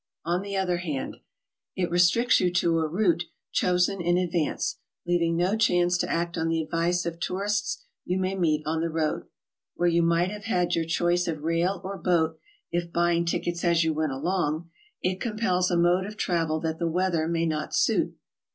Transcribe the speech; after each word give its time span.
On 0.25 0.41
the 0.41 0.57
other 0.57 0.77
hand: 0.77 1.17
It 1.75 1.91
restricts 1.91 2.39
you 2.39 2.51
to 2.53 2.79
a 2.79 2.87
route 2.87 3.25
chosen 3.51 4.01
in 4.01 4.17
advance, 4.17 4.79
leaving 5.05 5.37
no 5.37 5.55
chance 5.55 5.95
to 5.99 6.09
act 6.09 6.39
on 6.39 6.47
the 6.49 6.59
advice 6.59 7.05
of 7.05 7.19
tourists 7.19 7.83
you 8.03 8.17
may 8.19 8.33
meet 8.33 8.63
on 8.65 8.81
the 8.81 8.89
road. 8.89 9.27
Where 9.75 9.87
you 9.89 10.01
might 10.01 10.31
have 10.31 10.45
had 10.45 10.73
your 10.73 10.85
choice 10.85 11.27
of 11.27 11.43
rail 11.43 11.79
or 11.83 11.99
boat 11.99 12.39
if 12.71 12.91
buying 12.91 13.25
tickets 13.25 13.63
as 13.63 13.83
you 13.83 13.93
went 13.93 14.11
along, 14.11 14.71
it 15.03 15.21
compels 15.21 15.69
a 15.69 15.77
mode 15.77 16.07
of 16.07 16.17
travel 16.17 16.59
that 16.61 16.79
the 16.79 16.89
weather 16.89 17.27
may 17.27 17.45
not 17.45 17.75
suit. 17.75 18.17